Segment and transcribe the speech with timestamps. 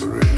[0.00, 0.29] free.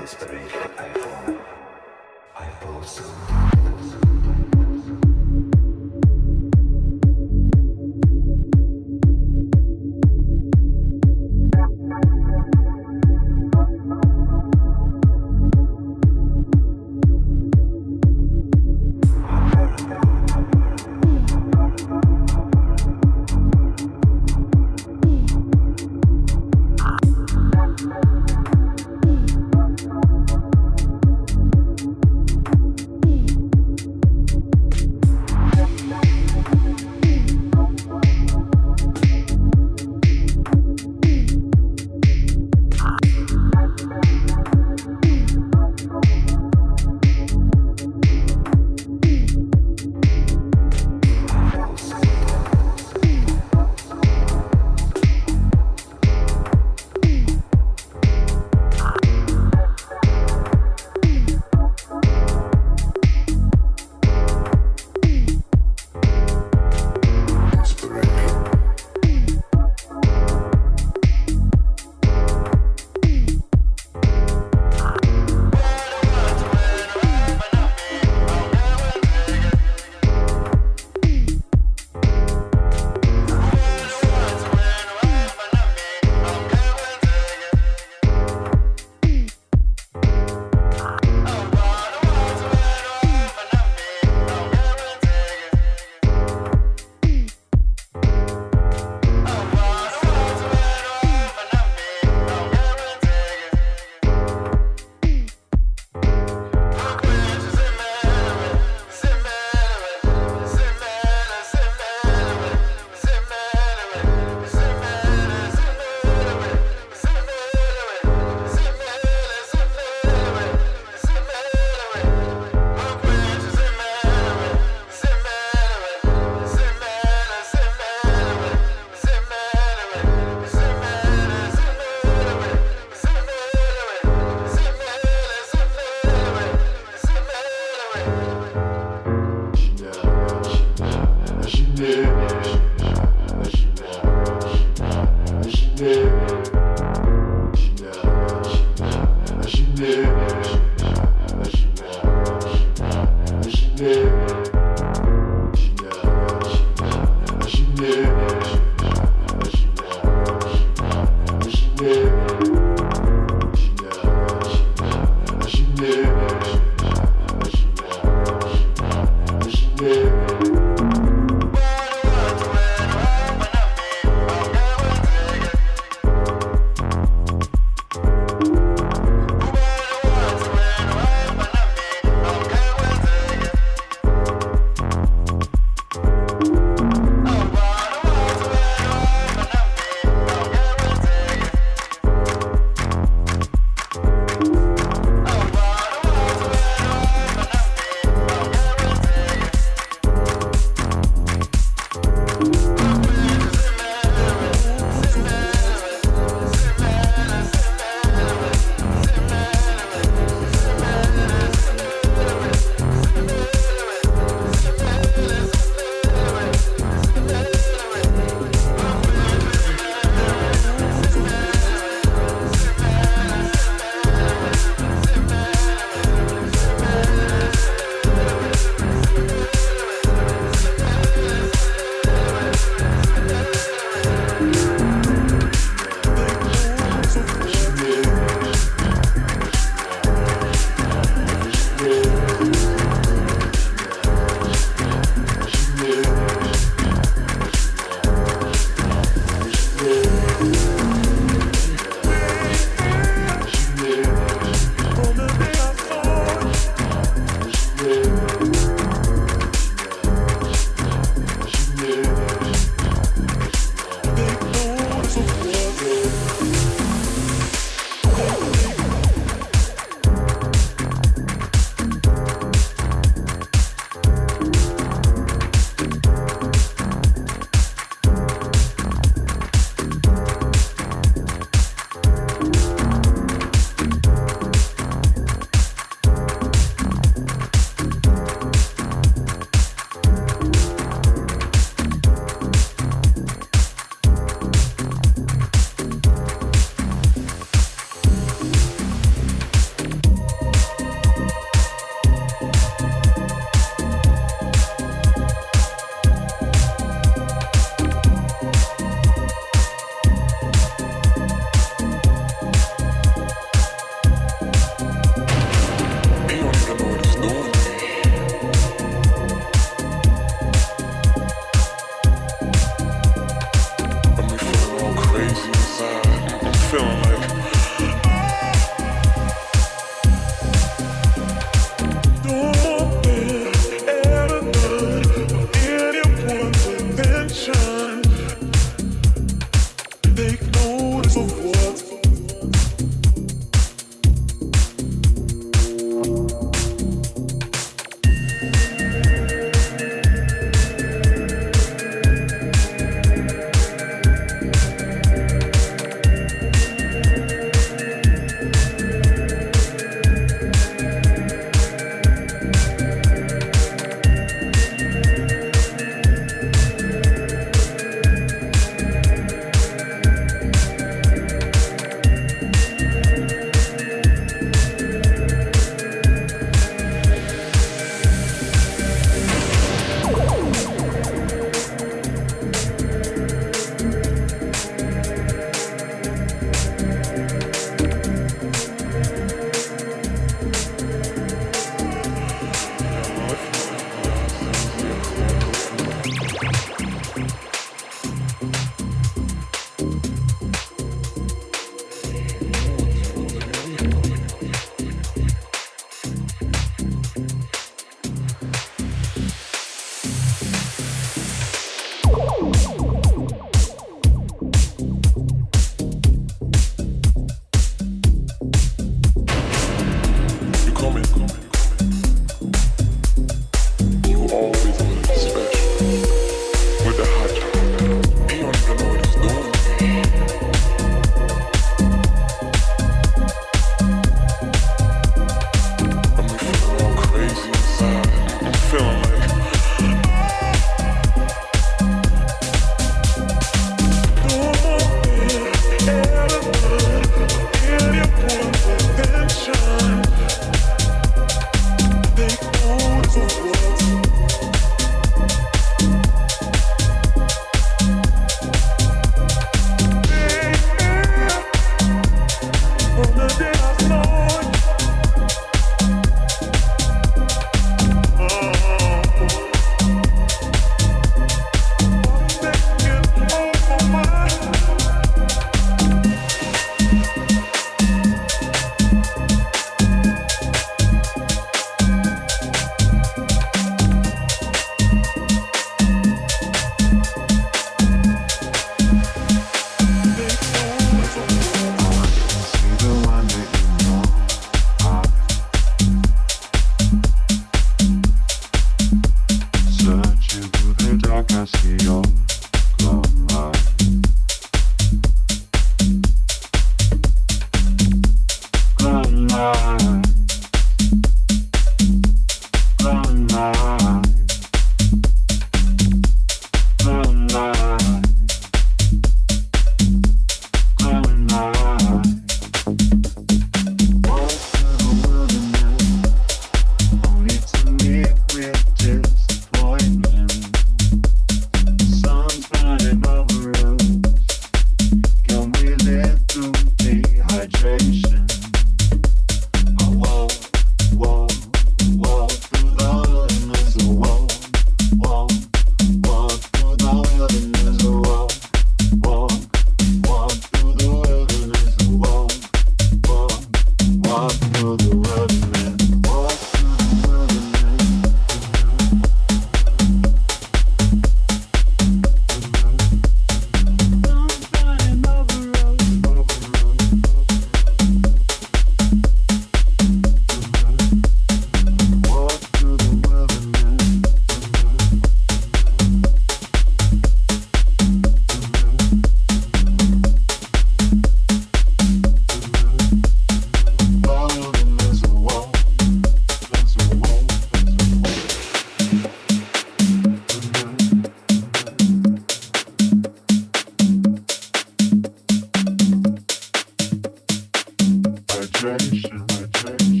[598.93, 600.00] I'm Krishna.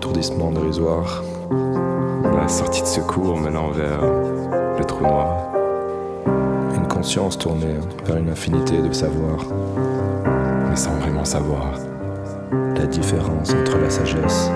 [0.00, 1.22] De l'étourdissement dérisoire.
[2.34, 4.00] La sortie de secours menant vers
[4.78, 5.36] le trou noir.
[6.74, 9.44] Une conscience tournée vers une infinité de savoir.
[10.68, 11.74] Mais sans vraiment savoir.
[12.76, 14.50] La différence entre la sagesse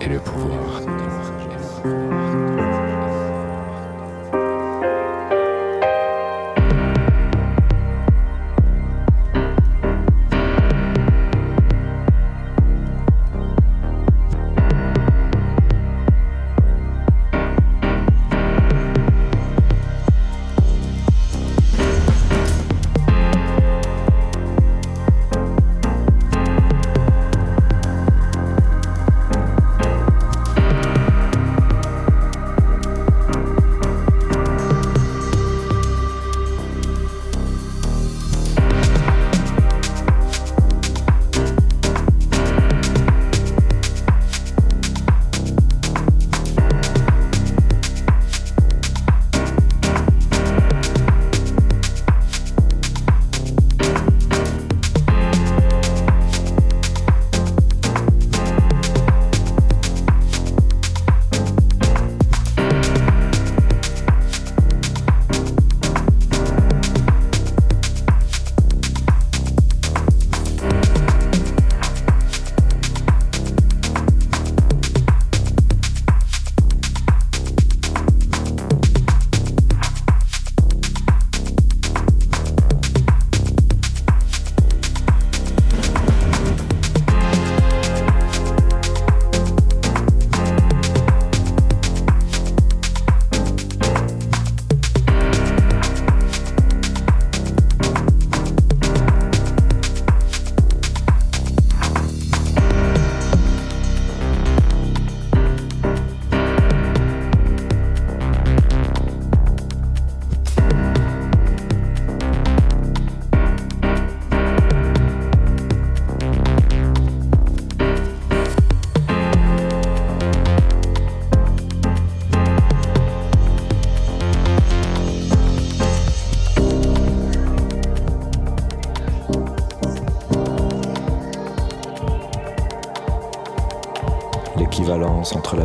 [0.00, 0.80] et le pouvoir.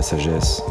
[0.08, 0.64] Sagesse